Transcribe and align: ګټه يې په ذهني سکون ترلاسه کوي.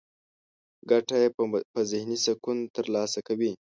ګټه 0.89 1.15
يې 1.21 1.27
په 1.73 1.79
ذهني 1.91 2.17
سکون 2.25 2.57
ترلاسه 2.75 3.19
کوي. 3.27 3.51